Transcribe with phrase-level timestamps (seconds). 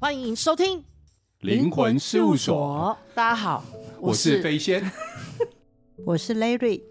[0.00, 0.84] 欢迎收听
[1.40, 2.96] 灵魂事务所。
[3.16, 3.64] 大家好，
[4.00, 4.88] 我是飞仙，
[6.06, 6.82] 我是 Larry，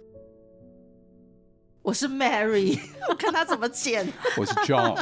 [1.81, 2.77] 我是 Mary。
[3.09, 4.05] 我看他怎么剪。
[4.37, 5.01] 我是 John。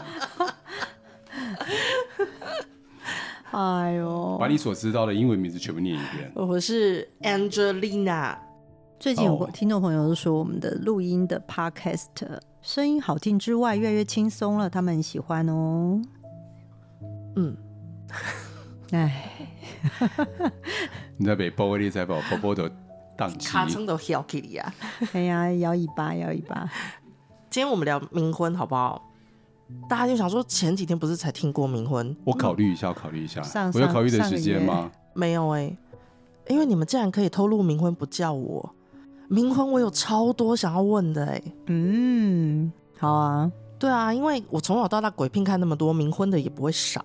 [3.50, 6.32] 哎呦，把你所知道的英文名字全部念一遍。
[6.36, 8.38] 我是 Angelina。
[9.00, 12.10] 最近有个听众朋友都说，我们的录音的 Podcast
[12.62, 16.00] 声音好听之外，越来越轻松了，他们很喜欢哦。
[17.36, 17.58] 嗯。
[18.92, 19.48] 哎，
[21.18, 22.72] 你在被玻璃在把波波的
[23.18, 24.74] 当机，卡称都摇起来啊！
[25.14, 26.70] 哎呀，摇尾巴，摇尾巴。
[27.50, 29.02] 今天我们聊冥婚好不好？
[29.90, 32.16] 大家就想说，前几天不是才听过冥婚？
[32.24, 33.42] 我考虑一下，考虑一下。
[33.42, 34.92] 上我有考虑的时间吗？
[35.16, 35.78] 没有哎、欸，
[36.50, 38.76] 因为你们竟然可以透露冥婚不叫我
[39.30, 41.54] 冥婚，我有超多想要问的哎、欸。
[41.68, 47.04] 嗯，好啊，对啊，因为我从小到大鬼片看那么多，冥婚的也不会少。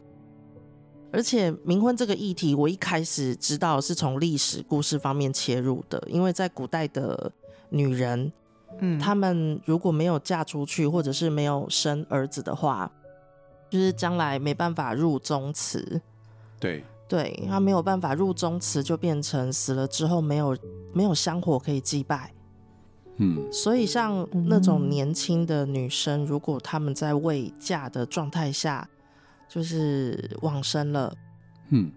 [1.12, 7.32] 而且冥婚这个议题，我一开始知道是从历史故事方面切入的，因为在古代的
[7.68, 8.32] 女人，
[8.78, 12.90] 嗯，她们如果没有嫁出去，或者是没有生儿子的话，
[13.68, 16.00] 就是将来没办法入宗祠。
[16.60, 20.56] 对，对，她没有办法入宗祠，就变成死了之后没有
[20.92, 22.32] 没有香火可以祭拜。
[23.16, 28.88] 嗯，所以像那种年轻的女生，如果她们在未嫁的状态下，
[29.52, 31.12] 就是往生了，
[31.70, 31.90] 嗯，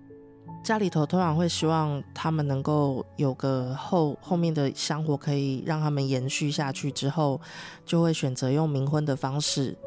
[0.64, 6.92] 家里头通常会希望他们能够有个后后面的香火，可以让他们延续下去。
[6.92, 7.40] 之后
[7.86, 9.78] 就会选择用冥婚的方式。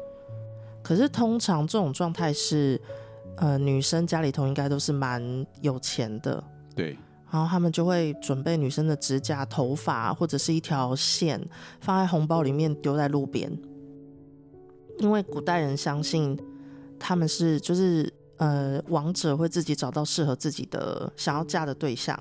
[0.81, 2.79] 可是通常这种状态是，
[3.35, 6.41] 呃，女生家里头应该都是蛮有钱的，
[6.73, 6.97] 对。
[7.29, 11.45] 然后他们就会准备女生的指甲、头发或者是一条线，
[11.81, 13.51] 放在红包里面丢在路边，
[14.99, 16.39] 因为古代人相信。
[16.99, 22.17] 他们是就是呃，王者会自己找到适合自己的想要嫁的对象。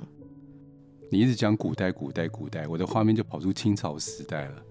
[1.10, 4.62] 你一直讲古代，古代，古代，我的画面就跑出清朝时代了。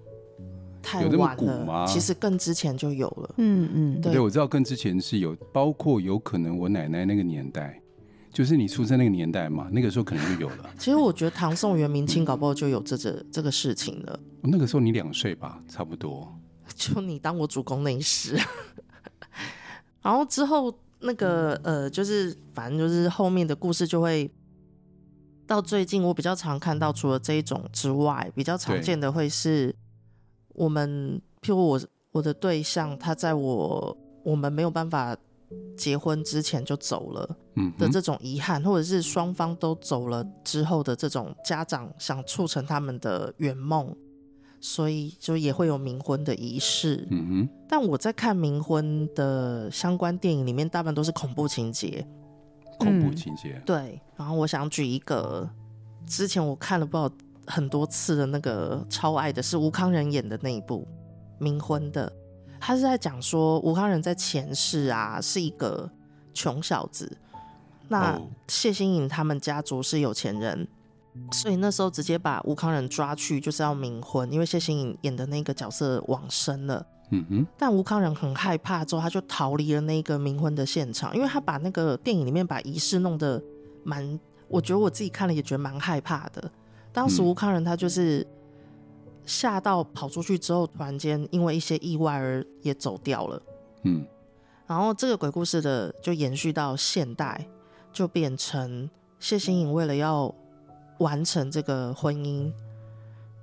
[0.81, 3.35] 太晚了，其实更之前就有了。
[3.37, 7.81] 嗯嗯，对，我知道更之前是有，包括有可能我奶奶那个年代，
[8.31, 10.69] 就是你出生那个年代嘛，那个时候可能就有了。
[10.77, 14.19] 其实我觉得唐宋元明清搞不好就有这这这个事情了。
[14.41, 16.31] 那个时候你两岁吧，差不多。
[16.75, 18.37] 就你当我主公那一时。
[20.05, 24.29] 然后之后那个呃，就是反正就是后面的故事就会
[25.47, 29.75] 到最近，我比较常看到，除了这一种之外，比较常见的会是
[30.49, 35.17] 我们，譬如我我的对象，他在我我们没有办法
[35.75, 43.91] 结婚之前就走了，嗯的这种遗憾，或者是双方都走了之后的这种家长想促成他们的圆梦。
[44.65, 47.49] 所以就也会有冥婚的仪式，嗯哼。
[47.69, 52.03] 但我在看冥婚的相关电影里面，大部分都是恐怖情节。
[52.79, 53.61] 恐怖情节。
[53.63, 54.01] 对。
[54.15, 55.47] 然后我想举一个，
[56.07, 57.15] 之前我看了不知道
[57.45, 60.87] 很多次的那个超爱的，是吴康仁演的那一部
[61.39, 62.11] 冥婚的。
[62.59, 65.87] 他是在讲说吴康仁在前世啊是一个
[66.33, 67.15] 穷小子，
[67.87, 70.67] 那谢欣颖他们家族是有钱人。
[71.31, 76.85] 所以那时候直接把吴康仁抓去，就是要冥婚，因为谢欣颖演的那个角色往生了。
[77.11, 77.47] 嗯哼。
[77.57, 83.41] 但吴康仁很害怕，之后他就逃离了那个冥婚的现场，因为他把那个电影里面把仪式弄得
[83.83, 86.51] 蛮，我觉得我自己看了也觉得蛮害怕的。
[86.91, 88.25] 当时吴康仁他就是
[89.25, 93.41] 吓到跑出去之后，突然间因为一些意外而也走掉了。
[93.83, 94.05] 嗯。
[94.67, 97.47] 然后这个鬼故事的就延续到现代，
[97.93, 100.33] 就变成谢欣颖为了要。
[100.99, 102.51] 完成这个婚姻，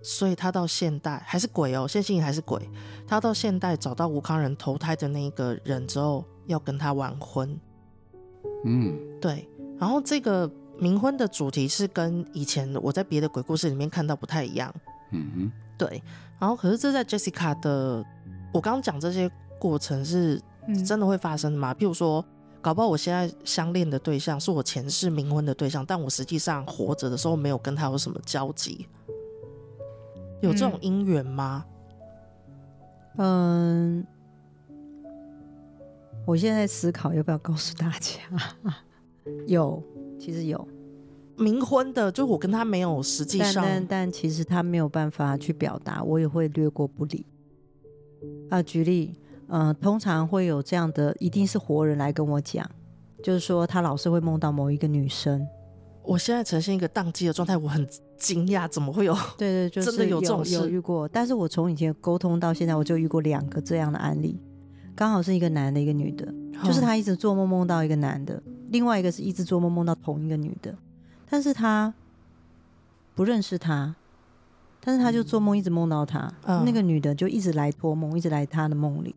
[0.02, 2.68] 所以他到现代还是鬼哦，谢欣颖还是鬼。
[3.06, 7.58] 他到现代找到吴康仁投胎的那一个人之后，要跟他完婚。
[8.64, 9.49] 嗯，对。
[9.78, 14.72] 然后这个冥婚的主题是跟以前我在别的鬼故事里面看到不太一样。
[15.10, 16.02] 嗯哼，对。
[16.38, 18.04] 然后可是这在 Jessica 的，
[18.52, 20.40] 我刚刚讲这些过程是
[20.87, 21.75] 真的会发生的吗？
[21.75, 22.25] 譬如说。
[22.62, 28.87] 搞不好我现在相恋的对象是我前世冥婚的对象，但我实际上活着的时候没有跟他有什么交集，
[30.41, 31.67] 有这种姻缘吗？
[33.17, 34.06] 嗯，
[36.25, 38.20] 我现在思考要不要告诉大家，
[39.49, 39.82] 有，
[40.19, 40.67] 其实有
[41.37, 47.26] 冥婚的，就我跟他没有实际上，但但，但其实他没有办法去表达，我也会略过不理。
[48.49, 49.17] 啊，举例。
[49.54, 52.69] 嗯、呃，通常会有这样的，一定是活人来跟我讲，
[53.22, 55.46] 就是说他老是会梦到某一个女生。
[56.02, 59.14] 我现在呈现一个宕机的状态，我很惊讶，怎么会有？
[59.37, 61.06] 对对，就是 真的有这种事有遇过。
[61.06, 64.40] 但是我从以前沟通到现在，我就遇过两个这样的案例，
[64.96, 66.26] 刚好是一个男的，一个女的，
[66.64, 70.75] 就是他一直做梦梦到一个男的，另外一个是一直做梦梦到同一个女的，
[71.28, 71.93] 但是他
[73.14, 73.94] 不认识他，
[74.81, 79.14] 但是他就做梦一直梦到他，嗯、那个女的就一直来托梦，一直来他的梦里。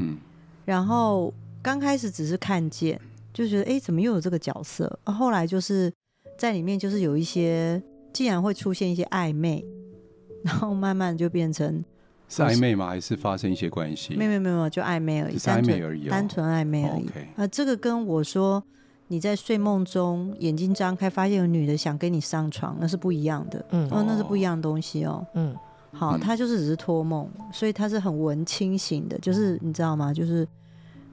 [0.00, 0.16] 嗯，
[0.64, 1.32] 然后
[1.62, 3.00] 刚开始只是看见，
[3.32, 4.98] 就觉得哎、欸，怎么又有这个角色？
[5.04, 5.92] 啊、后来就是
[6.38, 7.82] 在里面就是有一些，
[8.12, 9.64] 竟然会出现一些暧昧，
[10.42, 11.84] 然后慢慢就变成。
[12.28, 12.86] 是暧昧吗？
[12.86, 14.14] 还是发生一些关系？
[14.14, 17.06] 没有没有没有，就暧昧而已，暧昧而已，单纯暧昧而已。
[17.34, 18.62] 啊，这个跟我说
[19.08, 23.66] 你在睡梦中眼睛张开，发现有女的想跟你上床，那是不一样的。
[23.70, 25.26] 嗯，哦，那是不一样的东西哦。
[25.34, 25.52] 嗯，
[25.92, 30.14] 好，他就是只是托梦，所以他是很文清醒的，就是你知道吗？
[30.14, 30.46] 就是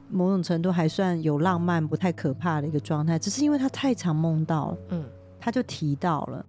[0.10, 3.20] 某种程度还算有浪漫，不太可怕的一个状态。
[3.20, 5.06] 只是因为他太常梦到了，嗯，
[5.40, 6.46] 他就提到了。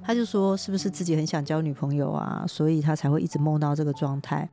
[0.00, 2.44] 他就说：“是不是自己很想交女朋友啊？
[2.46, 4.48] 所以他才会一直梦到这个状态。”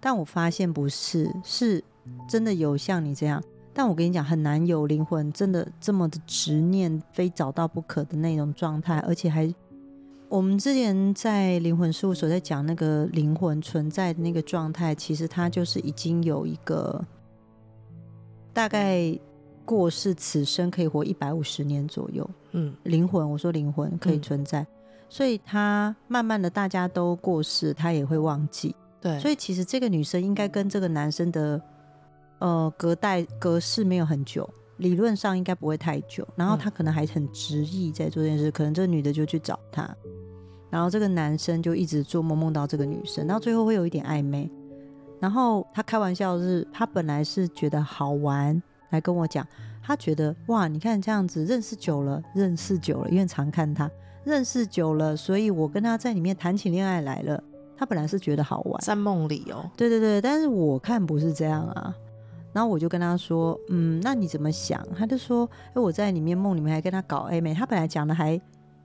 [0.00, 1.82] 但我发现不是，是
[2.28, 3.42] 真的有像你这样。
[3.72, 9.54] 但我跟你讲，很难有灵魂真的这么的执念，非找到不可的那种状态，而且还
[10.30, 17.04] 我们之前在灵魂事务所在讲那个灵魂存在的那个状态，其实它就是已经有一个
[18.54, 19.18] 大概。
[19.62, 22.28] 过世，此生可以活一百五十年左右。
[22.50, 24.66] 嗯，灵魂，我说灵魂可以存在，嗯、
[25.08, 28.74] 所以他慢慢的大家都过世，他也会忘记。
[29.00, 31.62] 对，所以其实这个女生应该跟这个男生的
[32.40, 34.48] 呃隔代隔世没有很久，
[34.78, 36.26] 理论上应该不会太久。
[36.34, 39.88] 然后他可能还很执意在做这件事，可能这个女的就去找他，
[40.70, 44.50] 然后这个男生就一直做梦梦到这个女生，然后最后会有一点暧昧。
[45.18, 48.62] 然后他开玩笑是，他本来是觉得好玩。
[48.90, 49.46] 来跟我讲，
[49.80, 53.88] 他觉得哇，你看这样子认识久了，认识久了，因为常看他
[54.24, 57.40] 认识久了，所以我跟他在里面谈起恋爱来了。
[57.76, 61.94] 他本来是觉得好玩，在梦里哦，对对对，但是我看不是这样啊。
[62.52, 64.84] 然后我就跟他说，嗯，那你怎么想？
[64.98, 67.54] 他就说，哎，我在里面梦里面还跟他搞暧昧。
[67.54, 68.40] 他本来讲的还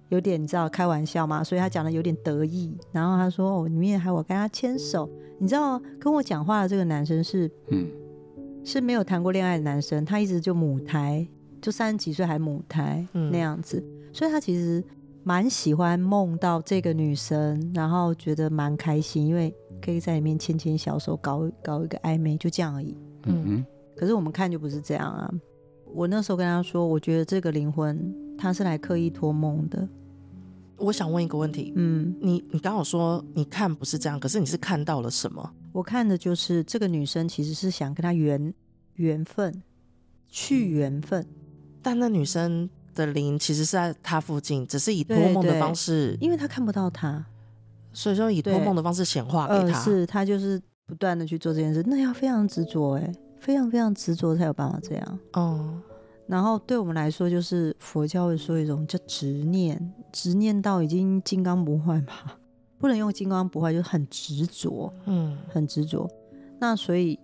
[0.10, 2.78] 有点你知道开玩笑嘛，所以他讲的有点得意。
[2.92, 5.10] 然后他说，哦，里面还我跟他牵手，
[5.40, 7.88] 你知道跟我讲话的这个男生是嗯。
[8.68, 11.24] 是没有谈过恋爱的男生，他一直就母胎，
[11.62, 13.80] 就三十几岁还母胎、嗯、那样子，
[14.12, 14.84] 所以他其实
[15.24, 22.98] 蛮喜欢梦到这个女生，然后觉得蛮开心，因为可以在里面牵牵小手，搞搞一个暧昧，就这样而已。
[23.28, 23.66] 嗯哼。
[23.96, 25.32] 可是我们看就不是这样啊。
[25.94, 29.88] 我那时候跟他说，我觉得这个灵魂他是来刻意托梦的。
[30.78, 35.50] 我想问一个问题，嗯，你你刚好说你看不是这样，可是你是看到了什么？
[35.72, 38.54] 我看的就是这个女生其实是想跟他缘
[38.96, 39.64] 缘分，
[40.28, 41.26] 去缘分，
[41.82, 47.26] 但那女生的灵其实是在他附近，只是以托梦的方式，对对，因为他看不到他，
[47.94, 55.60] 所以说以托梦的方式显化给他，呃、是他就是不断的去做这件事，那要非常执着哎，非常非常执着才有办法这样哦。
[55.72, 55.82] 嗯
[56.28, 62.34] 然后对我们来说，就是佛教会说一种叫执念，执念到已经金刚不坏嘛，
[62.80, 66.10] 不能用金刚不坏，就是很执着，嗯，很执着。
[66.60, 67.20] 那所以，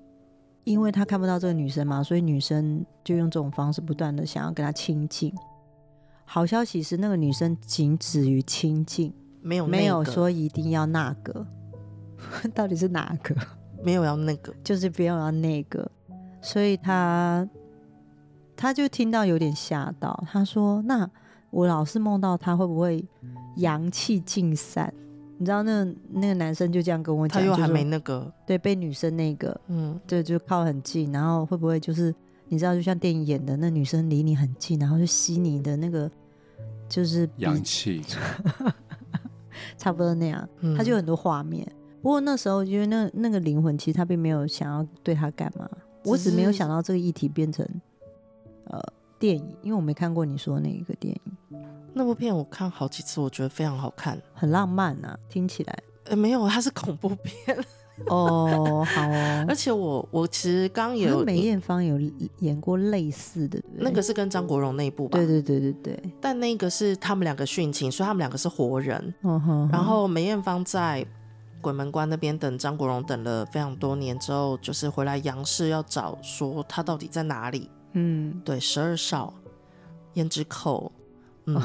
[0.66, 5.34] 因为他看不到这个女生嘛，所以女生就用这种方式不断的想要跟他亲近。
[6.24, 11.46] 好消息是，那个女生仅止于亲近，没有没有说一定要那个，
[12.54, 13.36] 到底是哪个？
[13.84, 15.90] 没有要那个，就是不要要那个，
[16.40, 17.50] 所以他。
[18.62, 21.10] 他就听到有点吓到，他说：“那
[21.50, 23.04] 我老是梦到他，会不会
[23.56, 24.94] 阳气尽散？
[25.40, 32.14] 你知道那个那个男生就这样跟我讲，他又还没那个，对，被女生那个，嗯，对，就靠很近，然后会不会就是
[32.50, 36.08] 你知道，就像电影演的，那女生离你很近，然后就吸你的那个
[36.88, 38.00] 就是阳气，
[39.76, 41.68] 差不多那样，嗯、他就很多画面。
[42.04, 45.68] 不过那时候因为那那个灵魂其实他并没有想要对他干嘛，
[46.04, 47.68] 只我只没有想到这个议题变成。”
[48.72, 48.82] 呃，
[49.20, 51.60] 电影，因为我没看过你说的那一个电影，
[51.94, 55.78] 那部片我看好几次，我觉得非常好看，很浪漫啊，听起来。
[56.06, 57.58] 呃，没有，它是恐怖片。
[58.08, 59.46] 哦，好哦。
[59.48, 62.00] 而且我我其实刚有梅艳芳有
[62.40, 65.20] 演过类似的，对对，那个是跟张国荣那一部吧？
[65.20, 66.14] 对对对对对。
[66.20, 69.14] 但那个是他们两个殉情，所以他们两个是活人。
[69.22, 69.70] 嗯哼。
[69.72, 71.06] 然后梅艳芳在
[71.60, 77.70] 鬼门关那边等张国荣等了非常多年之后，就是回来杨氏要找说他到底在哪里。
[77.94, 79.34] 嗯，对，十二少，
[80.16, 80.92] 胭脂扣，
[81.46, 81.62] 嗯，哦、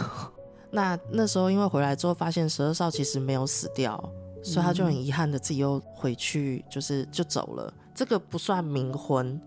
[0.71, 3.99] 那那时候因为回来之后发现十二少其实没有死掉，
[4.37, 7.73] 嗯、所以他就很遗憾的自己又回去，就是就走了。
[7.95, 9.41] 这个不算冥婚，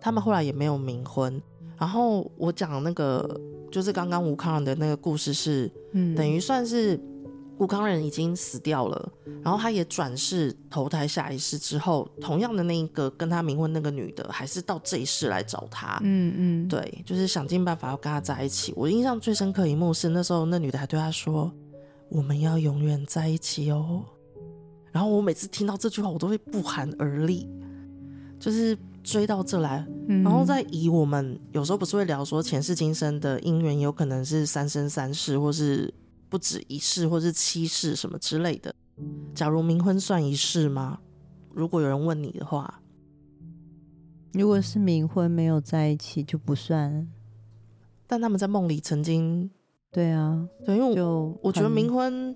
[0.00, 1.42] 他们后来也没有冥婚。
[1.78, 3.38] 然后我讲那个
[3.70, 6.98] 就是刚刚吴康仁的那个故事是，嗯，等于算是
[7.58, 15.98] 吴康人已经死掉了，然后他也转世投胎下一世之后，同样的那一个跟他冥婚那个女的，还是到这一世来找他。
[16.02, 18.74] 嗯嗯，对，就是想尽办法要跟他在一起。
[18.76, 21.50] 我印象最深刻一幕是那时候那女的还对他说
[22.10, 24.04] ：“我们要永远在一起哦。”
[24.92, 27.48] 然后我每次听到这句话，我都会不寒而栗，
[28.38, 35.94] 就是追到这来，嗯、然后再以我们有时候不是会聊说前世今生的姻缘，有可能是三生三世，或是。
[36.28, 38.74] 不止一世，或是七世什么之类的。
[39.34, 40.98] 假如冥婚算一世吗？
[41.52, 42.80] 如果有人问你的话，
[44.32, 47.06] 如果是冥婚没有在一起就不算。
[48.06, 49.50] 但他们在梦里曾经，
[49.90, 52.34] 对啊，对，因为就我觉得冥婚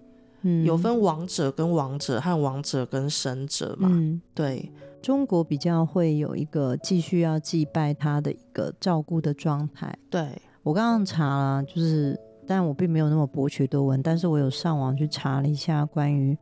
[0.65, 3.89] 有分王者跟王者和王者跟神者嘛。
[3.91, 9.97] 嗯，对，中国比较会有一个继续要祭拜他的一个照顾的状态。
[10.11, 12.19] 对，我刚刚查了，就是。
[12.51, 16.37] 但我并没有那么博学多闻，但是我有上网去查了一下关于，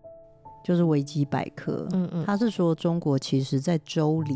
[0.64, 4.34] 就是维基百科，嗯嗯，他是说中国其实在周礼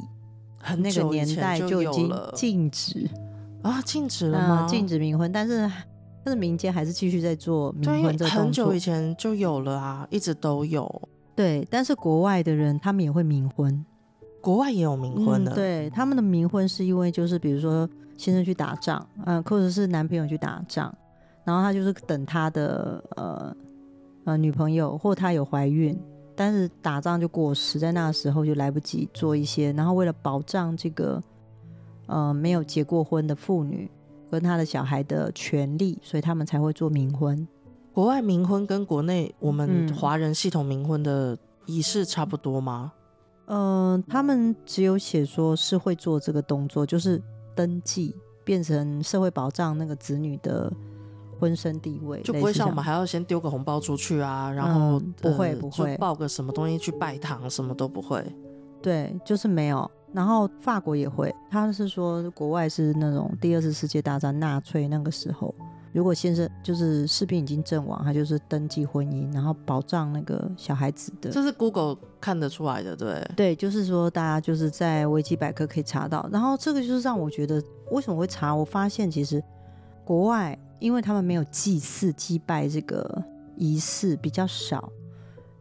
[0.59, 3.09] 很那个年代就已经禁止
[3.62, 4.67] 啊，禁止了吗？
[4.69, 5.61] 禁止冥婚，但是
[6.23, 11.09] 但是民间还是继续在做冥婚很久以前就有了啊，一直都有。
[11.35, 13.83] 对，但是国外的人他们也会冥婚，
[14.43, 17.88] 国外也有冥婚的，嗯，对，他们的冥婚是因为就是比如说
[18.19, 20.95] 先生去打仗，嗯，或者是男朋友去打仗。
[21.45, 23.57] 然后他就是等他的呃
[24.25, 25.99] 呃女朋友，或他有怀孕，
[26.37, 29.73] 但是打仗就过时，在那个时候就来不及做一些。
[29.73, 31.21] 然后为了保障这个
[32.07, 33.91] 呃没有结过婚的妇女
[34.31, 37.47] 跟他的小孩的权利，所以他们才会做冥婚。
[37.93, 42.93] 国外冥婚跟国内我们华人系统冥婚的仪式差不多吗？
[43.47, 47.21] 嗯、呃，他们只有写说是会做这个动作，就是
[47.57, 50.73] 登记变成社会保障那个子女的。
[51.43, 58.25] 婚生地位就不会像我们还要先丢个红包出去啊，然后、嗯、不会不会报个什么东西去拜堂，什么都不会。
[58.81, 59.91] 对，就是没有。
[60.13, 65.53] 然后法国也会，他是说国外是那种第二次世界大战纳粹那个时候，
[65.93, 71.29] 如果先生就是士兵已经阵亡，他就是登记婚姻，然后保障那个小孩子的。
[71.29, 76.29] 这是 Google 看得出来的，对对，就是说大家就是在维基百科可以查到。
[76.31, 79.43] 然后这个就是让我觉得为什么会查，我发现其实
[80.05, 80.57] 国外。
[80.83, 83.25] 因为他们没有祭祀祭拜这个
[83.55, 84.91] 仪式比较少，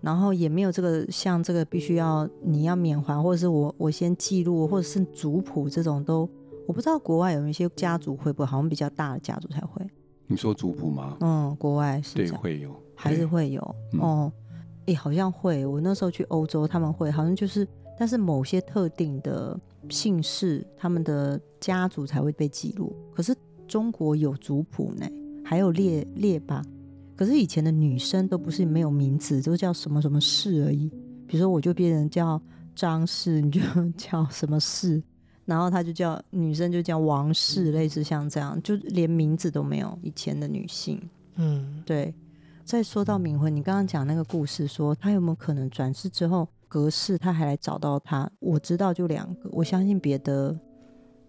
[0.02, 6.28] 然后也没有这个像这个必须要你要缅怀，或者是我我先记录，或者是族谱这种都，
[6.68, 9.86] 我不知道国外有一些家族会不会，好像比较大的家族才会。
[10.26, 11.18] 你说族谱吗？
[11.20, 13.62] 嗯，国外是对会有，还是会有
[14.00, 14.34] 哦？
[14.88, 15.64] 哎、嗯，好像会。
[15.68, 19.56] 我那时候去欧洲，他们会好像就是，但是某些特定的
[19.88, 22.92] 姓氏，他们的家族才会被记录。
[23.14, 23.36] 可是。
[23.72, 25.08] 中国有族谱呢，
[25.46, 26.62] 还有列列吧。
[27.16, 30.90] 可是以前的女生都不是没有名字，都叫什么什么氏而已。
[31.26, 32.42] 比如说，我就变成叫
[32.76, 33.62] 张氏，你就
[33.96, 35.02] 叫什么氏，
[35.46, 39.98] 然后她就叫女生就叫王氏，类似像这样，就连名字都没有。
[40.04, 41.02] 以前的女性，
[41.36, 42.14] 嗯，对。
[42.66, 48.30] 再说到冥婚，你刚刚讲那个故事说，说她有没有可能转世之后隔世，她还来找到他？
[48.40, 50.60] 我知道就两个，我相信别的。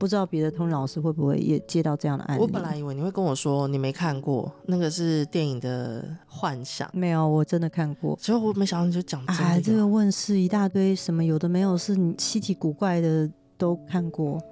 [0.02, 2.40] 不知道别的通老师会不会也接到这样的案例？
[2.40, 6.90] 我本来以为你会跟我说你没看过，那个是电影的幻想。
[6.92, 8.18] 没有，我真的看过。
[8.20, 9.44] 结果我没想到你就讲这个。
[9.44, 14.42] 哎，这个问世一大堆，什么有的没有，是你稀奇古怪的都看过。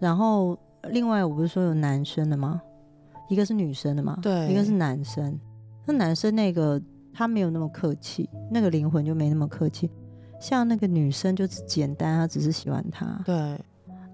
[0.00, 2.58] 然后另外，我不是说有男生的吗？
[3.28, 4.18] 一个是女生的吗？
[4.22, 5.38] 对，一个是男生。
[5.84, 6.80] 那男生那个
[7.12, 9.90] 他没有那么客气，那个灵魂就没那么客气。
[10.40, 13.20] 像那个女生就是简单，她只是喜欢他。
[13.26, 13.60] 对。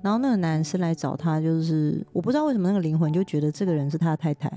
[0.05, 4.51] 然后那个男生来找他，就是我不知道为什么那个灵魂就觉得这个人是他的太太，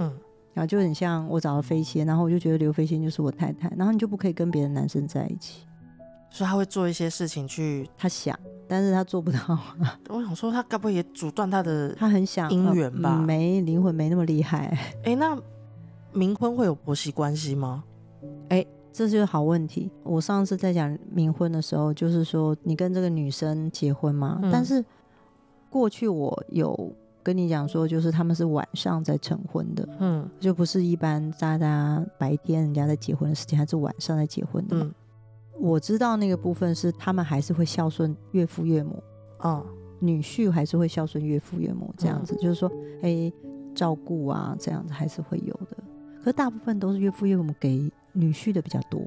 [0.00, 0.12] 嗯，
[0.52, 5.64] 然后就很像我找了飞仙，然后我就觉得刘飞仙就是我太太，然后你就不可以跟别的男生在一起，
[6.28, 9.38] 所以他会做一些事情去，他想，但是他做不到。
[10.10, 13.16] 我想说他该不会也阻断他的， 他很想姻缘吧？
[13.16, 14.76] 没灵魂没那么厉害。
[15.04, 15.38] 哎，那
[16.12, 17.84] 冥婚会有婆媳关系吗？
[18.48, 18.66] 哎。
[18.94, 19.90] 这就是好问题。
[20.04, 24.82] 我上次在讲冥婚的时候，就是说你跟这个女生结婚嘛，嗯、但是
[25.68, 34.76] 过去我有跟你讲说，就是他们是晚上在成婚的，嗯，就不是一般大家白天人家在结婚的时间，还是晚上在结婚的。
[34.76, 34.94] 嗯，
[35.58, 39.02] 我知道那个部分是他们还是会孝顺岳父岳母，
[39.38, 39.66] 啊、哦，
[39.98, 42.70] 女婿还是会孝顺岳父岳母，这样子，嗯、就是说，
[43.02, 43.32] 哎，
[43.74, 45.76] 照顾啊，这样子还是会有的。
[46.20, 47.90] 可是大部分都是岳父岳母给。
[48.14, 49.00] 女婿的比较多，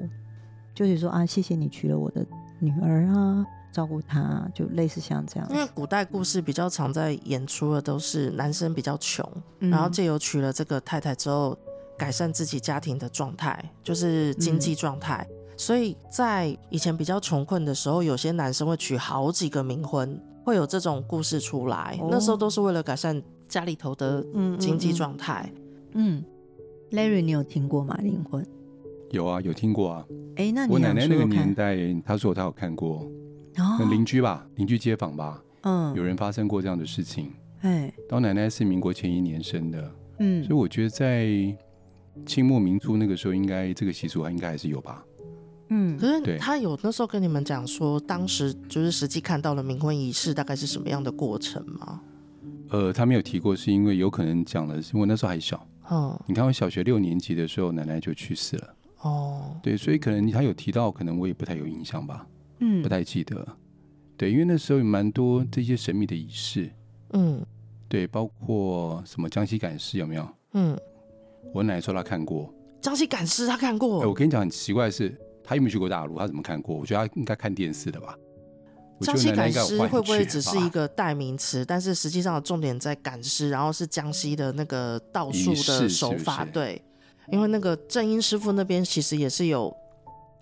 [0.74, 2.24] 就是说啊，谢谢你娶了我的
[2.60, 5.48] 女儿啊，照顾她，就类似像这样。
[5.50, 9.28] 因为古代故事比较常在演出的都是男生比较穷，
[9.60, 11.58] 嗯、然后借由娶了这个太太之后，
[11.96, 15.26] 改善自己家庭的状态，就是经济状态。
[15.28, 21.98] 嗯、所以在以前比较穷困的时候，有些男生会娶好几个冥婚，会有这种故事出来。
[22.00, 24.24] 哦、那时候都是为了改善家里头的
[24.58, 25.50] 经济状态。
[25.94, 26.22] 嗯
[26.90, 27.98] ，Larry，你有听过吗？
[28.02, 28.46] 冥婚？
[29.10, 30.04] 有啊，有听过啊。
[30.36, 33.10] 哎、欸，那你我奶奶那个年代，她说她有看过，
[33.56, 37.32] 哦邻、哦、居吧，邻居街坊吧，嗯，有人发生过这样的事情。
[37.62, 41.28] 哎，当奶奶是民国前一年生的，嗯，所以我觉得在
[42.26, 45.04] 清末民初那个时候，应该这个习俗还应该还是有吧。
[45.70, 52.00] 嗯，可是他有那时候跟你们讲说，当时就是实际看到了冥婚仪式大概是什么样的过程吗？
[52.70, 55.66] 呃，他没有提过，是因为有可能讲了，因为我那时候还小。
[55.88, 58.74] 哦，你看我小学六年级的时候，奶奶就去世了。
[59.00, 62.26] 哦，对，所以可能他有提到，可能我也不太有印象吧。
[62.60, 63.46] 嗯，不太记得。
[64.16, 66.70] 对，因为那时候有蛮多这些神秘的仪式。
[67.12, 67.44] 嗯，
[67.88, 70.28] 对，包括什么江西赶尸有没有？
[70.52, 70.76] 嗯，
[71.54, 74.02] 我奶奶说她看过江西赶尸，她看过。
[74.02, 76.18] 哎，我跟你讲很奇怪的是，她有没有去过大陆？
[76.18, 76.76] 她怎么看过？
[76.76, 78.16] 我觉得她应该看电视的吧。
[79.00, 81.64] 江西赶尸会不会只是一个代名词？
[81.64, 86.40] 但是实际上的重点在赶尸，然后是江西的那个道术的手法。
[86.40, 86.82] 是是对，
[87.30, 89.74] 因为那个正音师傅那边其实也是有，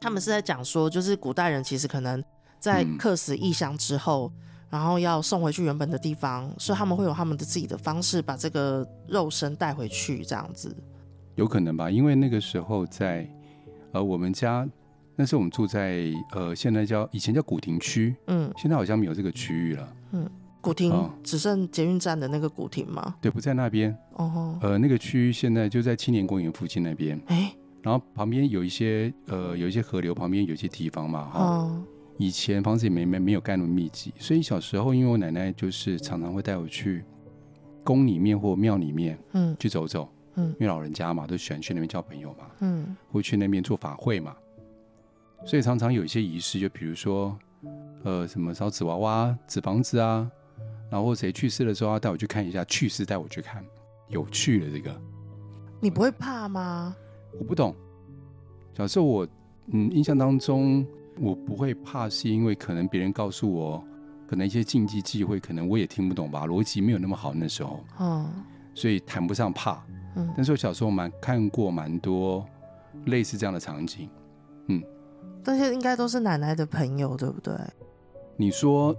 [0.01, 2.23] 他们是在讲说，就是古代人其实可能
[2.59, 4.33] 在客死异乡之后。
[4.35, 10.77] 嗯然后要送回去原本的地方，所以他们会有他们的自己的方式把这个肉身带回去，这样子。
[11.37, 13.27] 有可能吧，因为那个时候在
[13.93, 14.69] 呃我们家，
[15.15, 19.89] 那时候我们住在呃现在叫以前叫古亭区，嗯，现在好像没有这个区域了。
[20.11, 20.29] 嗯，
[20.61, 23.15] 古亭、哦、只剩捷运站的那个古亭吗？
[23.21, 23.97] 对，不在那边。
[24.17, 24.59] 哦。
[24.63, 27.21] 呃，那个区域现在就在青年公园附近那边。
[27.27, 27.55] 哎。
[27.83, 31.45] 然后旁边有一些呃有一些河流旁边有一些地方嘛，哈、哦。
[31.45, 31.85] 哦
[32.19, 37.05] 以前房子也没没没有盖那么密集，所以小时候因为我奶奶就是常常会带我去
[37.85, 44.35] 宫里面或庙里面，嗯，去走走，嗯，因为老人家嘛都喜欢去那边交朋友嘛，嗯，会去那边做法会嘛，
[45.45, 47.39] 所以常常有一些仪式，就比如说，
[48.03, 50.27] 呃，什么烧纸娃娃、纸房子啊，
[50.89, 53.63] 然后谁去世的时候要带我去看一下，去世带我去看，
[54.09, 54.95] 有趣的这个，
[55.81, 56.95] 你不会怕吗？
[57.39, 57.75] 我不懂，
[58.75, 59.29] 小时候我
[59.73, 60.87] 嗯印象当中。
[61.19, 63.83] 我不会怕，是因为可能别人告诉我，
[64.29, 68.31] 可能一些禁忌忌讳，可能我也听不懂吧，逻辑没有那么好那时候，嗯，
[68.75, 69.83] 所以谈不上怕，
[70.15, 72.45] 嗯，但是我小时候蛮看过蛮多
[73.07, 74.11] 类似这样的场景，
[74.67, 74.83] 嗯，
[75.43, 77.55] 这些应该都是奶奶的朋友，对不对？
[78.37, 78.95] 你说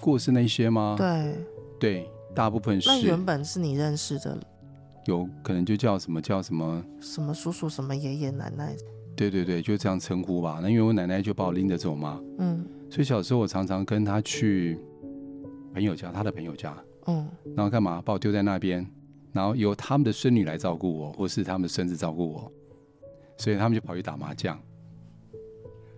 [0.00, 0.94] 过世那些吗？
[0.96, 1.36] 对，
[1.78, 2.88] 对，大部分是。
[2.88, 4.38] 那原本是你认识的，
[5.06, 8.76] 有可能就叫什么叫什么什么叔叔什么爷爷奶奶。
[9.16, 10.60] 对对对，就这样称呼吧。
[10.62, 14.78] 那因为我奶奶就把我拎着走嘛，嗯，所以小时候我常常跟她去
[15.74, 18.88] 朋友家，她的朋友家，嗯，然后干嘛把我丢在那边，
[19.32, 22.52] 然后由他们的孙女来照顾我，或是他们的孙子照顾我，
[23.38, 24.56] 所以他们就跑去打麻将。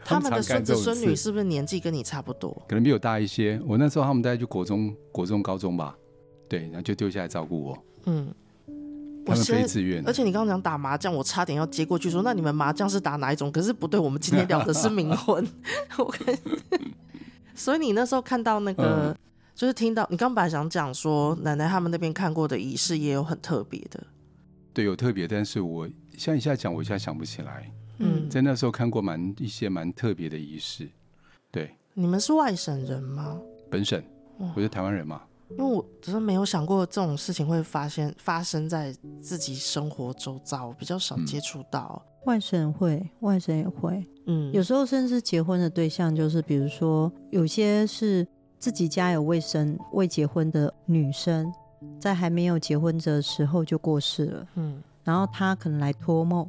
[0.02, 2.50] 他们的孙子孙女是不是年纪跟你差不多？
[2.66, 3.60] 可能比我大一些。
[3.66, 5.94] 我那时候他们大概就国中、国中、高中吧，
[6.50, 8.34] 对，然后就丢下来照顾我，嗯。
[9.22, 13.52] 他们非自愿，而且你刚刚讲打麻将，我差点要接过去说，那你们麻将是打哪一种？
[13.52, 15.46] 可是不对，我们今天聊的是冥婚。
[15.98, 16.36] 我看，
[17.54, 19.16] 所以你那时候看到那个，嗯、
[19.54, 24.02] 就是听到你刚本来想讲说，奶奶他们那边看过的仪式也有很特别的。
[24.72, 27.70] 对，有特别，但是我像一下讲，我一下想不起来。
[27.98, 30.88] 嗯，在那时候看过蛮一些蛮特别的仪式。
[31.52, 33.38] 对，你们是外省人吗？
[33.70, 34.02] 本省，
[34.56, 35.20] 我是台湾人嘛。
[35.58, 42.00] 因为我只是没有想过这种事情会发现发生在自己生活周遭，比较少接触到。
[42.04, 48.26] 嗯、外省会，外省也会，嗯，有时候甚至结婚的对象就是，比如说有些是
[48.58, 51.52] 自己家有未生未结婚的女生，
[51.98, 56.48] 在还没有结婚的时候就过世了，嗯，然后她可能来托梦，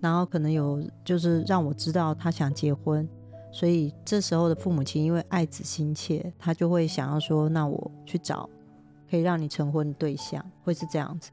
[0.00, 3.08] 然后可能有就是让我知道她想结婚。
[3.56, 8.46] 所以这时候的父母亲因为爱子心切，他就会想要说：“那我去找
[9.10, 11.30] 可以让你成婚的对象，会是这样子。”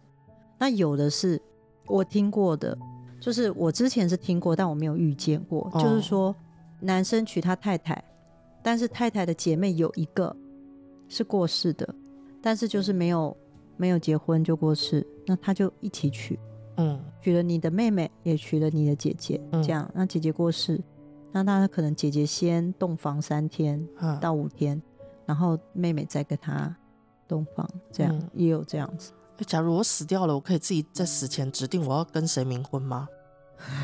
[0.58, 1.38] 那有的是
[1.86, 2.78] 我听过的，
[3.20, 5.70] 就是我之前是听过，但我没有遇见过。
[5.74, 6.34] 哦、就是说，
[6.80, 8.02] 男生娶他太太，
[8.62, 10.34] 但是太太的姐妹有一个
[11.10, 11.94] 是过世的，
[12.42, 13.36] 但是就是没有
[13.76, 16.40] 没有结婚就过世，那他就一起娶，
[16.78, 20.82] 嗯，娶了你的妹妹，也娶了你的姐姐，这样，嗯、那姐姐过世。
[21.34, 23.86] 那他可能姐姐先洞房三天
[24.22, 24.82] 到五天，嗯、
[25.26, 26.74] 然后妹妹再跟他
[27.28, 29.12] 洞房，这样、嗯、也有这样子。
[29.48, 33.08] 假如我死掉了，我可以自己在死前指定我要跟谁冥婚吗？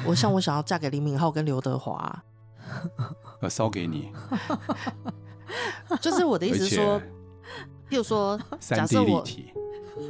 [0.05, 2.23] 我想我想要嫁给李敏镐跟刘德华，
[3.41, 4.11] 呃烧给你。
[5.99, 7.01] 就是我的意思是说，
[7.89, 9.23] 譬如说，假设我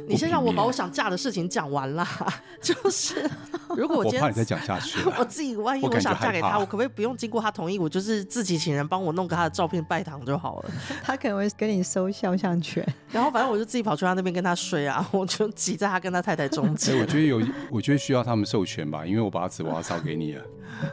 [0.08, 2.06] 你先让我把我想嫁的事情讲完啦。
[2.60, 3.28] 就是
[3.76, 10.70] 如果我今天我怕你再讲下去， 我自己万一我想嫁给他，我，我可不可以不用经过他同意，我就是自己请人帮我弄个他的照片拜堂就好了？
[11.02, 16.98] 他可能会跟你收肖像权，然后反正我就自己跑去他那边跟他睡啊，我就挤在他跟他太太中间。
[16.98, 20.42] 我觉得有，我觉得需要他们授权吧，因为我把纸娃娃烧给你了，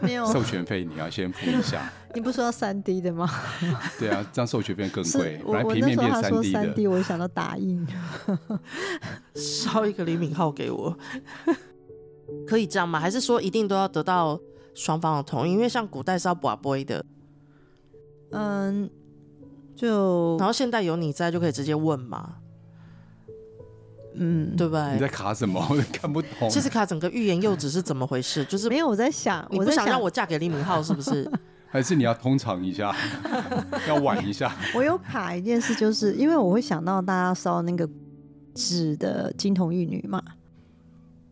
[0.02, 1.92] 没有授权费你要先付一下。
[2.16, 3.30] 你不说要三 D 的吗？
[4.00, 5.40] 对啊，这样授权费更贵。
[5.46, 7.86] 我我那时候他说三 D，我想到打印，
[9.36, 10.98] 烧一个李敏镐给我，
[12.48, 13.00] 可以这样吗？
[13.00, 14.40] 还是说一定都要得到
[14.74, 15.52] 双方的同意？
[15.52, 17.06] 因为像古代是要拔杯的，
[18.32, 18.90] 嗯，
[19.76, 22.36] 就然后现在有你在就可以直接问嘛，
[24.18, 24.92] 嗯，对吧？
[24.94, 25.60] 你在卡什么？
[25.70, 26.50] 我看不懂。
[26.50, 28.44] 其实卡整个欲言又止是怎么回事？
[28.46, 31.30] 就是没有我在想，你不想让我嫁给李敏镐是不是？
[31.70, 32.96] 还是你要通常一下，
[33.90, 34.56] 要晚一下。
[34.74, 37.88] 我有卡一件事，就是因为我会想到大家烧那个
[38.56, 40.24] 纸的金童玉女嘛，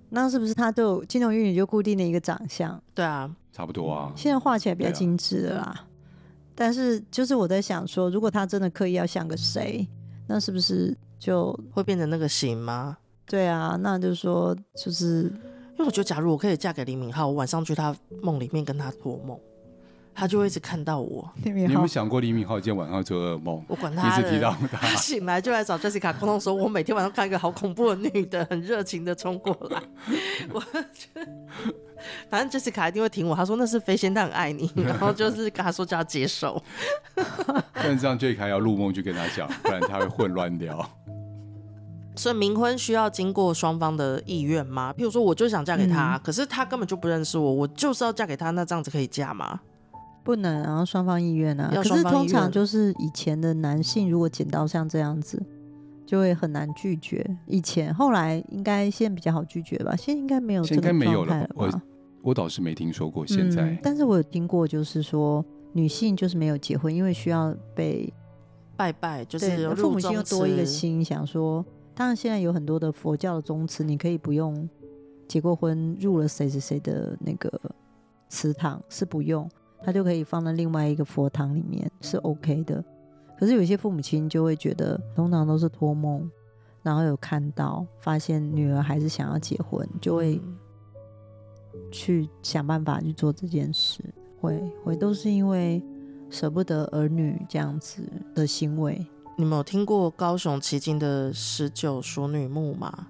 [0.10, 2.80] 那是不是他就金童玉女就固定的一个长相？
[2.94, 4.12] 对啊，差不多啊。
[4.16, 5.88] 现在画起来比较精致了啦，啊、
[6.54, 9.88] 但是就是我在想说，如果他真的刻意要像个谁，
[10.28, 12.98] 那是不是就会变成那个型吗？
[13.26, 19.40] 对啊，那就是说，就是因为我觉得，假如我可以嫁给李敏镐，我晚上去他梦里面跟他托梦。
[20.16, 21.30] 他就会一直看到我。
[21.44, 23.62] 你有没有想过李敏镐今天晚上做噩梦？
[23.68, 29.84] 我管他，一直提到他，他 醒来就来找 Jessica 沟通说，我每天晚上看一个好恐怖的女的，很热情的冲过来。
[30.54, 30.64] 我
[32.30, 33.36] 反正 Jessica 一定会听我。
[33.36, 34.72] 他说那是飞仙，他很爱你。
[34.76, 36.62] 然后就是跟他说就要接受。
[37.74, 40.90] 但这样 Jessica 要入梦去跟他讲，不然他会混乱掉。
[42.16, 44.94] 所以冥婚需要经过双方的意愿吗？
[44.98, 49.60] 譬如说，我就想嫁给他，嗯、可是他根本就不认识我，我就是要嫁给他，那这样子可以嫁吗？
[50.26, 51.72] 不能，然后双方意愿啊。
[51.72, 55.40] 可是通常就是以前的男性，如果捡到像这样子，
[56.04, 57.24] 就会很难拒绝。
[57.46, 59.96] 以前后来应该现在比较好拒绝吧？
[59.96, 61.06] 现在应该没有这个状态了吧？
[61.06, 61.48] 应该没有了。
[61.54, 61.82] 我
[62.24, 68.12] 我倒是没听说过现在，嗯，但是我有听过，就是说女性就是没有结婚，因为需要被
[68.76, 74.68] 拜拜，就是父母亲又多一个心，想说，当然现在有很多的佛教的宗祠，你可以不用
[75.28, 77.62] 结过婚，入了谁谁谁的那个
[78.28, 79.48] 祠堂是不用。
[79.84, 82.84] 他就可以放在另外一个佛堂里面是 OK 的，
[83.40, 86.30] 可是有些父母亲就会觉得，通常都是托梦，
[86.82, 90.42] 然后有看到发现女儿还是想要结婚，就会
[91.92, 94.04] 去想办法去做这件事，
[94.42, 95.84] 会会都是因为
[96.30, 98.02] 舍不得儿女这样子
[98.34, 99.06] 的行为。
[99.38, 103.08] 你们有听过高雄旗津的十九淑女墓吗？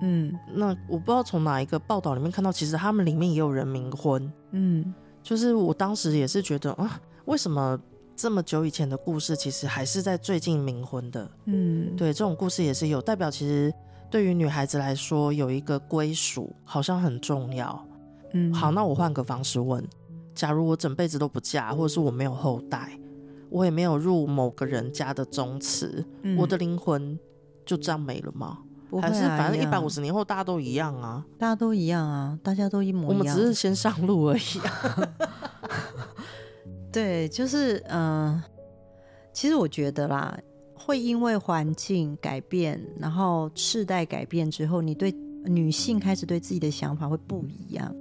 [0.00, 4.94] 嗯，那我不知道从哪一个报道里面看到，其实他们里面也有人冥婚，嗯。
[5.26, 7.76] 就是我当时也是觉得啊，为什么
[8.14, 11.28] 这么久以前的故事，其实还是在最近冥婚的？
[11.46, 13.74] 嗯，对，这种故事也是有代表，其实
[14.08, 17.84] 对于女孩子来说，有一个归属好像很重要。
[18.34, 19.84] 嗯，好，那我换个方式问：
[20.32, 22.96] 假如我整辈子都不嫁，或者是我没有后代，
[23.50, 27.18] 我也没有入某个人家的宗祠，嗯，我的灵魂
[27.64, 28.58] 就这样没了吗？
[28.92, 33.18] 啊、还是反正一百五十年后大家都一样啊，大家都一样啊，大家都一模一样。
[33.18, 35.08] 我们只是先上路而已啊。
[36.92, 38.44] 对，就是嗯、呃，
[39.32, 40.38] 其实我觉得啦，
[40.74, 45.12] 会因为环境改变，然后世代改变之后，你对
[45.44, 47.94] 女性开始对自己的想法会不一样。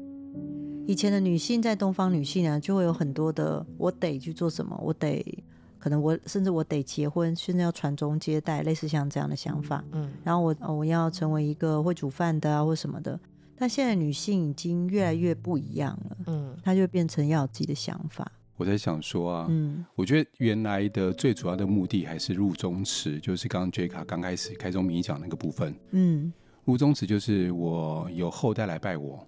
[0.88, 5.44] 以前的女性在东方女性呢，就会有很多的我得去做什么，我得。
[5.86, 9.86] 可能我甚至我得结婚，甚至要传宗接代，类似像这样的想法。
[9.92, 13.20] 嗯，然后我我要成为一个会煮饭的啊，或什么的。
[13.56, 16.18] 但现在女性已经越来越不一样了。
[16.26, 18.32] 嗯，她就变成要有自己的想法。
[18.58, 25.76] 我在想说啊，嗯，我觉得原来的最主要的目的还是入宗祠，就是刚刚 J 卡刚开始开宗明义讲那个部分。
[25.92, 29.24] 嗯，入宗祠就是我有后代来拜我，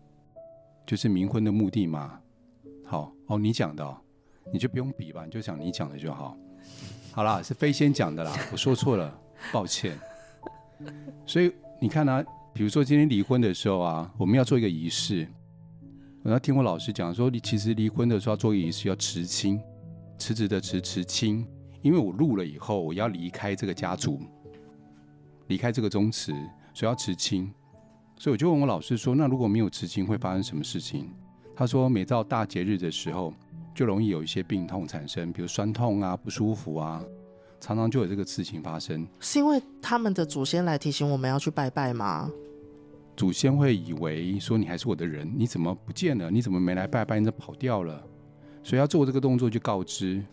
[0.88, 2.20] 就是冥婚的目的嘛。
[2.84, 3.96] 好哦，你讲的哦，
[4.52, 6.36] 你就不用比吧，你就讲你讲的就好。
[7.12, 9.19] 好啦，是飞仙讲的啦， 我说错了，
[9.51, 9.97] 抱歉。
[11.25, 11.51] 所以
[11.82, 15.27] 你看啊，比如说今天离婚的时候啊，我们要做一个仪式。
[16.23, 19.60] 我要听我老师讲说，你其实离婚的时候要做一个仪式，要辞亲，
[20.19, 21.43] 辞职的辞，辞亲。
[21.82, 24.19] 因为我入了以后，我要离开这个家族，
[25.47, 26.34] 离开这个宗祠，
[26.73, 27.51] 所以要辞亲。
[28.17, 31.10] 所以我就问我老师说，那如果没有辞亲，会发生什么事情？
[31.56, 33.34] 他说，每到大节日的时候。
[33.78, 37.00] 就容易有一些病痛产生，比如酸痛啊、不舒服啊，
[37.60, 39.08] 常常就有这个事情发生。
[39.20, 42.28] 是因为他们的祖先来提醒我们要去拜拜吗？
[43.16, 46.32] 祖先会以为说你还是我的人，你怎么不见了？
[46.32, 47.20] 你怎么没来拜拜？
[47.20, 48.04] 你怎么跑掉了？
[48.63, 50.26] 所以要做这个动作，就告知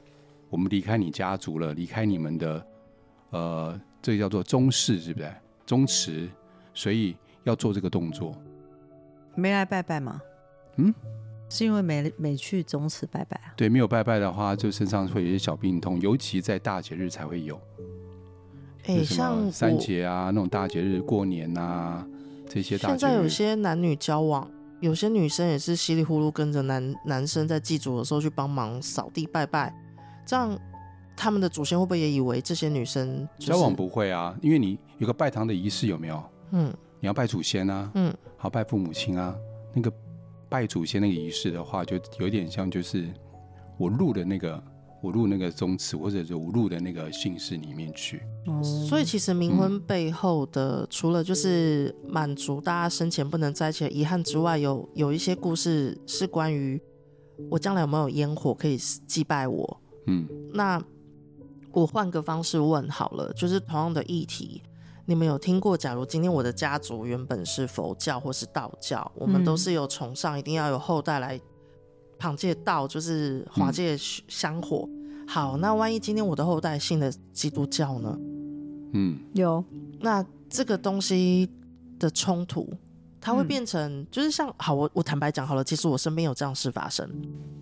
[0.48, 2.66] 我们离开你家族了，离开你们的
[3.28, 5.30] 呃，这个叫做宗室，是不是？
[5.66, 6.26] 宗祠，
[6.72, 8.34] 所以要做这个动作。
[9.34, 10.18] 没来拜拜吗？
[10.76, 10.94] 嗯，
[11.54, 13.54] 是因为没没去宗祠拜拜啊？
[13.56, 17.54] 对，没有拜拜的话，就身上会有一些小病痛，尤其在大节日才会有。
[18.86, 22.04] 哎、欸，像三节啊，那种大节日，过年啊，
[22.48, 22.98] 这些大节日。
[22.98, 29.72] 现在有些男女交往，有些女生也是稀里糊涂跟着男男生在祭祖的时候去帮忙扫地拜拜，
[30.26, 30.58] 这样
[31.16, 34.36] 他们的祖先会不会也以为这些女生、就是、交往不会啊？
[34.42, 36.20] 因为你有个拜堂的仪式有没有？
[36.50, 39.34] 嗯，你要拜祖先啊，嗯，好拜父母亲啊，
[39.72, 39.90] 那个
[40.54, 43.12] 拜祖先那个仪式的话，就有点像就是
[43.76, 44.62] 我入的那个。
[45.02, 48.22] 我入那个宗祠，或者是我入的那个姓氏里面去。
[48.88, 56.80] 所以其实冥婚背后的，嗯、除了就是满足大家生前不能在一起的遗憾之外，有有一些故事是关于
[57.50, 59.80] 我将来有没有烟火可以祭拜我。
[60.06, 60.82] 嗯，那
[61.72, 64.62] 我换个方式问好了，就是同样的议题，
[65.06, 65.76] 你们有听过？
[65.76, 71.40] 假如今天我的家族原本是佛教或是道教，我们都是有崇尚，一定要有后代来。
[72.16, 74.88] 旁借道就是华界香火。
[74.88, 78.16] 嗯，好，那万一今天我的后代信了基督教呢？
[78.92, 79.62] 嗯，有。
[80.00, 81.50] 那这个东西
[81.98, 82.72] 的冲突，
[83.20, 87.10] 它会变成、嗯、就是像好，我我坦白讲好了，其实我身边有这样事发生。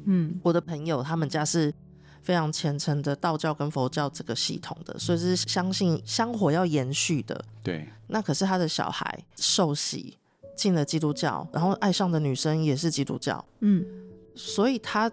[0.04, 1.72] 嗯，我的朋友他们家是
[2.22, 7.44] 非常虔诚的道教跟佛教这个系统的，所以是相信香火要延续的。
[7.62, 7.86] 对。
[8.06, 10.16] 那可是他的小孩受洗
[10.56, 13.44] 进了基督教，然后爱上的女生也是基督教。
[13.60, 13.84] 嗯。
[14.34, 15.10] 所以他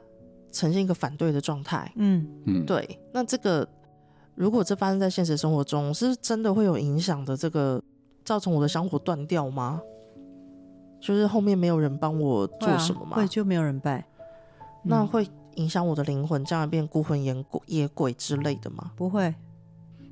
[0.52, 3.00] 呈现一个反对的状态，嗯嗯，对。
[3.14, 3.68] 那这个
[4.36, 7.36] 如果这发生在现实生活中，是真的会有影响的？
[7.36, 7.82] 这个
[8.24, 9.82] 造成我的香火断掉吗？
[11.02, 13.16] 就是后面没有人帮我做什么吗？
[13.18, 14.06] 会、就没有人拜，
[14.84, 18.92] 那会影响我的灵魂，这样变孤魂野鬼、野鬼之类的吗？
[18.96, 19.34] 不会。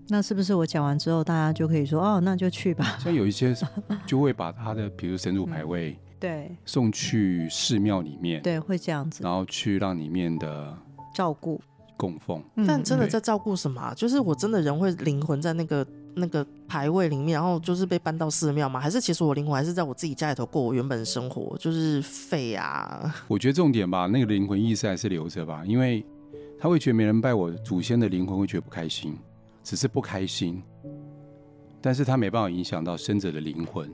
[0.09, 2.97] 那是不是我讲完之后，大家就可以说哦，那就去吧？
[2.99, 3.55] 像有一些
[4.05, 5.91] 就会把他的，比如神主牌位。
[5.91, 10.75] 嗯对，送去寺庙里面，对，会这样子，然后去让里面的
[11.13, 11.61] 照顾
[11.95, 12.43] 供奉。
[12.65, 13.93] 但真的在照顾什么、啊？
[13.95, 15.85] 就是我真的人会灵魂在那个
[16.17, 18.79] 那个牌位里面，然后就是被搬到寺庙吗？
[18.79, 21.55] 还是其实我灵魂还是在我自己家里头过我原本的生活？
[21.57, 23.15] 就是废啊！
[23.27, 26.05] 我觉得重点吧，那个灵魂意识还是留着吧，因为
[26.59, 29.17] 他会觉得没人拜我祖先的灵魂会觉得不开心，
[29.63, 30.61] 只是不开心，
[31.81, 33.89] 但是他没办法影响到生者的灵魂。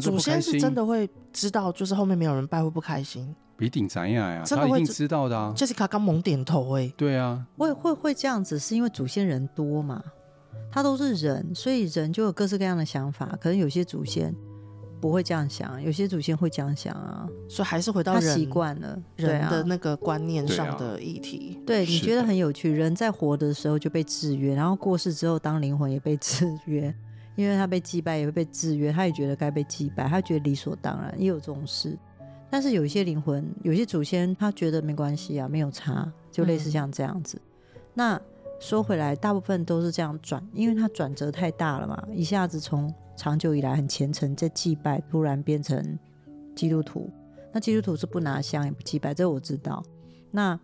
[0.00, 3.34] 祖先是真的会知道，就是后面没有人拜会不开心。
[3.58, 4.42] 一定怎样呀？
[4.46, 5.52] 他一定知道的啊。
[5.56, 6.92] Jessica 刚猛点头哎。
[6.96, 10.02] 对啊，会会会这样子，是因为祖先人多嘛？
[10.70, 13.38] 他都是人，所以人就有各式各样的想法。
[13.40, 14.34] 可能有些祖先
[15.00, 17.28] 不会这样想，有些祖先会这样想啊。
[17.48, 21.58] 所以还是回到人他习惯了人的那个观念上的议题。
[21.66, 26.94] 对，你觉得很有趣，人在活的时候就被制约，然后过世之后当灵魂也被制约。
[27.36, 31.96] 因为他被祭拜也会被制约，他也觉得该被祭拜，他觉得理所当然，也有这种事。
[32.50, 37.40] 但是有一些灵魂，有些祖先，他觉得没关系啊，没有差，就类似像这样子。
[37.40, 38.20] 嗯、那
[38.60, 45.98] 说回来，大部分都是这样转，因为他转折太大了嘛，一下子从长久以来很虔诚在祭拜，突然变成
[46.54, 47.10] 基督徒。
[47.52, 49.82] 那基督徒是不拿香也不祭拜，这我知道。
[50.30, 50.58] 那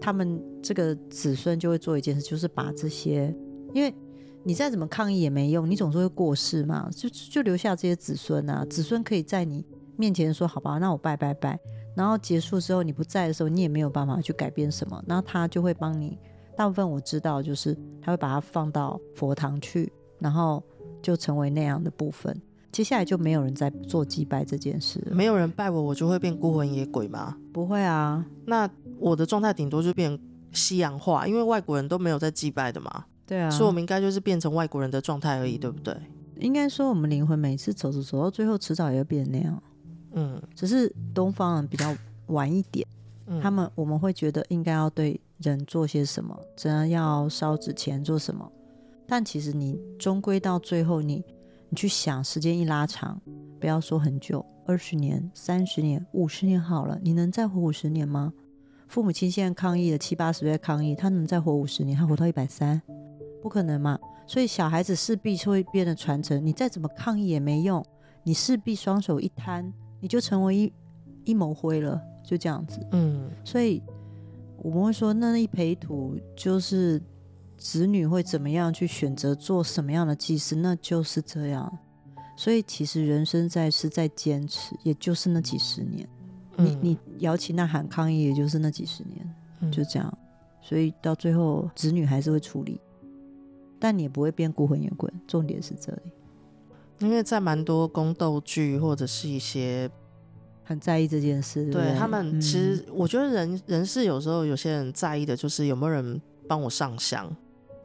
[0.00, 3.34] 他们这个子孙就会做一件事，就是把这些，
[3.72, 3.94] 因为。
[4.42, 9.62] 你再怎么抗议也没用，你总是会过世嘛，就就留下这些子孙啊，子孙可以在你
[9.98, 11.60] 面前说好吧，那我拜拜拜，
[11.94, 16.18] 然后结束之后你不在的时候，你也没有办法去改变什么，那他就会帮你。
[16.56, 20.62] 大部分我知道就是他会把它放到佛堂去，然后
[21.02, 22.36] 就成为那样的部分。
[22.72, 27.36] 接下来就没有人在做祭拜这件事，没有人拜我，我就会变孤魂野鬼吗？
[27.52, 30.16] 不会啊，那我的状态顶多就变
[30.52, 33.04] 西洋化，因为外国人都没有在祭拜的嘛。
[33.26, 35.96] 对啊，所以我们应该就是变成外国人的状态而已，对不对？
[36.38, 39.62] 应该说，我们灵魂每次走着走到最后，迟早也会变那样。
[40.12, 41.94] 嗯，只是东方人比较
[42.26, 42.86] 晚一点，
[43.26, 48.50] 嗯、他们我们会觉得应该要对人做些什么，真的要烧纸钱做什么。
[49.06, 51.24] 但其实你终归到最后你，你
[51.70, 53.20] 你去想，时间一拉长，
[53.58, 58.32] 不要说很久，二十年、三十年、五十年好了，你能再活五十年吗？
[58.88, 61.96] 父母亲现在抗议了七八十岁抗议，他能再活五十年？
[61.96, 62.82] 他活到一百三？
[63.40, 66.44] 不可能嘛，所以小孩子势必会变得传承。
[66.44, 67.84] 你再怎么抗议也没用，
[68.24, 70.72] 你势必双手一摊，你就成为一
[71.24, 72.84] 一抹灰了，就这样子。
[72.90, 73.80] 嗯，所以
[74.62, 77.00] 我们会说，那一培土就是
[77.56, 81.78] 子女会怎么样去选择做什么样的祭祀，那就是这样。
[82.36, 86.08] 所以其实人生在世在坚持，也就是那几十年。
[86.56, 90.18] 嗯、你你摇旗呐喊抗议，也就是那几十年，嗯、就这样。
[90.62, 92.80] 所以到最后，子女还是会处理。
[93.78, 96.02] 但你也不会变孤魂野鬼，重点是这里。
[96.98, 99.90] 因为在蛮多宫斗剧或者是一些
[100.70, 107.28] 很在意这件事，对，对他们其实我觉得人人是有时候有些人在意的就是有没有人帮我上香。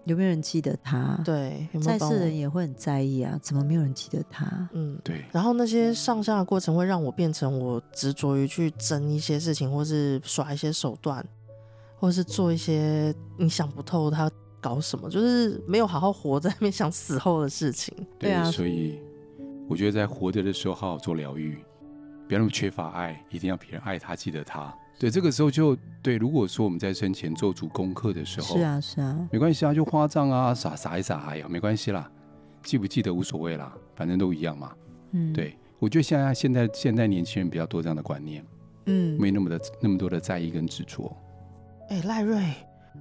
[0.06, 1.20] 有没有人记得他？
[1.26, 4.46] 对，有在世人也会很在意啊，怎么没有人记得他？
[4.74, 5.26] 嗯，对。
[5.32, 11.28] 然后那些上香的过程会让我变成我执着于去争一些事情，或是耍一些手段，
[11.98, 14.30] 或是做一些你想不透他
[14.62, 17.92] 搞什么，就是没有好好活在那边想死后的事情。
[18.20, 19.00] 对啊，所以
[19.68, 21.58] 我觉得在活着的时候好好做疗愈，
[22.28, 24.74] 不要那么缺乏爱，一定要别人爱他，记得他。
[24.98, 26.16] 对，这个时候就对。
[26.18, 32.10] 如果说我们在生前做足功课的时候，是啊，是啊，没关系啊，就花账啊，撒撒一撒，哎呀，没关系啦，
[32.64, 34.72] 记不记得无所谓啦，反正都一样嘛。
[35.12, 38.46] 嗯，对，我觉得现在现在现在年轻人比较多这样的观念，
[38.86, 41.14] 嗯，没那么的那么多的在意跟执着。
[41.90, 42.54] 哎，赖瑞，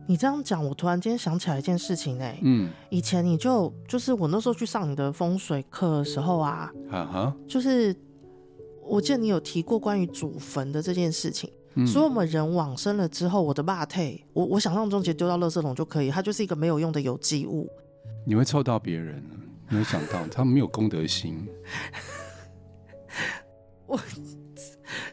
[0.09, 7.95] 你这样讲，我突然间想起来一件事情哎，嗯，以前你就就是我那时候去上你的风水课的时候啊，啊哈，就是
[8.87, 11.51] 我记得你有提过关于祖坟的这件事情。
[11.77, 17.69] 嗯、所以我们人往生了之后，我的肉体，我我想象中其实丢到垃圾桶就可以，它就是一个没有用的有机物。
[18.25, 19.21] 你会臭到别人，
[19.69, 21.45] 没有想到他们没有公德心。
[23.89, 23.99] 我，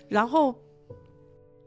[0.07, 0.53] 然后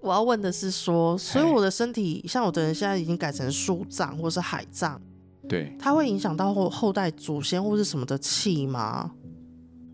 [0.00, 5.00] 我要问的是说，所以我的身体，像有的人现在已经改成树葬或是海葬，
[5.48, 9.10] 对，它会影响到后后代祖先或是什么的气吗？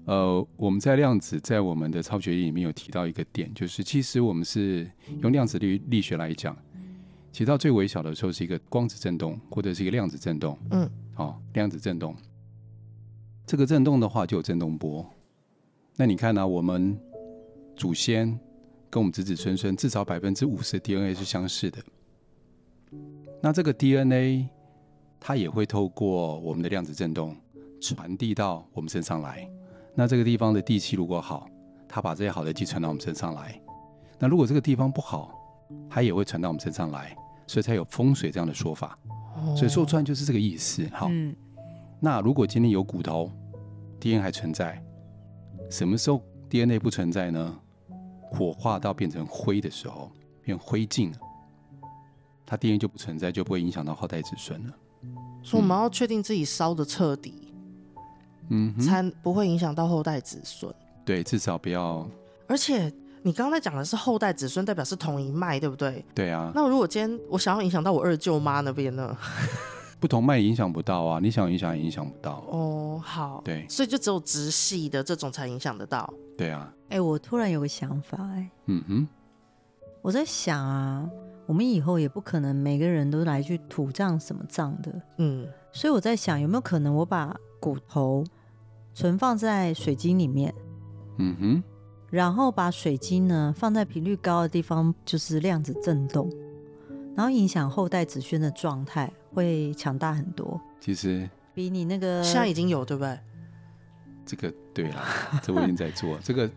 [0.07, 4.91] 呃，我们在量子在我们的超觉里面有提到一个点，就是其实我们是
[5.23, 6.57] 用量子力力学来讲，
[7.31, 12.17] 其实到最微小的时候是一个光子振动或者是一个量子振动，嗯，好、哦，量子振动，
[13.47, 15.09] 这个振动的话就有振动波。
[15.97, 16.47] 那你看呢、啊？
[16.47, 16.99] 我们
[17.77, 18.27] 祖先
[18.89, 21.79] 跟我们子子孙孙至少百分之五十的 DNA 是相似的，
[23.43, 24.49] 那这个 DNA
[25.21, 27.37] 它也会透过我们的量子振动
[27.81, 29.49] 传递到我们身上来。
[29.95, 31.49] 那这个地方的地气如果好，
[31.89, 33.61] 它把这些好的气传到我们身上来。
[34.19, 35.35] 那如果这个地方不好，
[35.89, 38.99] 它也会传到我们身上来，所以才有风水这样的说法。
[39.57, 40.87] 所以说穿就是这个意思。
[40.93, 41.35] 好，嗯、
[42.01, 43.31] 那如果今天有骨头
[43.99, 44.83] ，DNA 还存在，
[45.71, 47.59] 什么时候 DNA 不存在呢？
[48.33, 50.11] 火化到变成灰的时候，
[50.43, 51.19] 变灰烬了，
[52.47, 54.75] 它 DNA 就不存在，就不会影响到后代子孙了。
[55.43, 57.49] 所以我们要确定自己烧的彻底。
[57.49, 57.50] 嗯，
[58.81, 60.73] 才不会影响到后代子孙。
[61.05, 62.07] 对，至少不要。
[62.47, 66.05] 而且你刚才讲的是后代子孙，代表是同一脉，对不对？
[66.15, 66.53] 对啊。
[66.55, 69.17] 那如果今天我想要影响到我二舅妈那边呢？
[70.01, 72.43] 不同脉影响不到啊，你想影响也影响不到。
[72.49, 73.43] 哦，好。
[73.45, 76.13] 对，所以就只有直系的这种才影响得到。
[76.39, 76.73] 对啊。
[76.89, 79.09] 哎、欸，我突然有个想法、欸，哎，嗯哼，
[80.01, 81.09] 我在想啊，
[81.47, 88.25] 我们以后也不可能每个人都来去土葬什么葬的，嗯，所以我在想，有没有可能我把骨头。
[88.93, 90.55] 存放在水晶里面，
[91.19, 91.63] 嗯哼，
[92.11, 96.31] 然后把水晶呢放在频率高的地方，就是量子震动，
[97.17, 100.61] 然后影响后代子轩的状态会强大很多。
[100.81, 103.19] 其实比你那个现在已经有，对不对？
[104.27, 105.03] 这个对了，
[105.43, 106.51] 这我已经在做这个。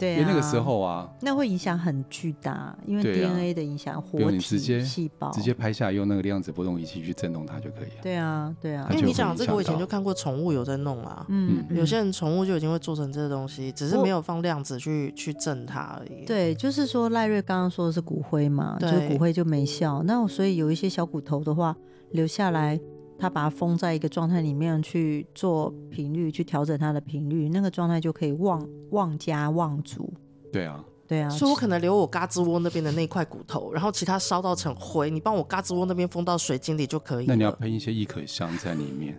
[0.00, 8.02] 对、啊，因为那个时候啊，那会影响很巨大，因为 DNA 的影响，活体细胞，直接细胞直接拍下，用那个量子波动仪器去震动它就可以了。
[8.02, 8.88] 对啊，对啊。
[8.90, 16.24] 因为你讲这个，我以前就看过宠物有在弄啊，嗯，有些人宠物就已经会做成这个东西，只是没有放量子去去震它而已。
[16.24, 21.76] 对，就是说赖瑞刚刚说的是骨灰嘛，就是骨灰就没效，那所以有一些小骨头的话
[22.12, 22.80] 留下来。
[23.20, 30.12] 他把它封在一个状态里面去做频率，去调整它的频率，那个状态就可以旺旺家旺族。
[30.50, 37.26] 对啊，对啊，所以我可能留我嘎吱窝那边的那块骨头，然后其他烧到成灰，你帮我嘎吱窝那边封到水晶里就可以。
[37.26, 39.16] 那你要喷一些易可香在里面，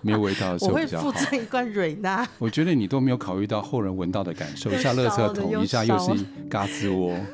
[0.00, 1.08] 没有味道的 时候比较好。
[1.08, 2.26] 我会附赠一罐蕊娜。
[2.38, 7.16] 我觉得你都没有考虑到后人闻到的感受，一下垃圾桶，一下又是一嘎吱窝。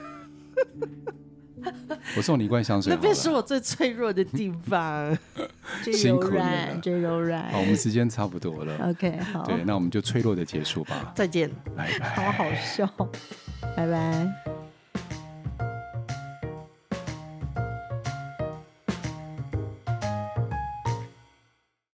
[2.16, 2.92] 我送你一罐香水。
[2.94, 5.16] 那边是我最脆弱的地方，
[5.82, 7.50] 最柔软，最柔软。
[7.50, 8.90] 好，我们时间差不多了。
[8.90, 9.44] OK，好。
[9.44, 11.12] 对，那我们就脆弱的结束吧。
[11.14, 12.08] 再见，拜拜。
[12.14, 12.86] 好好笑，
[13.76, 14.59] 拜拜。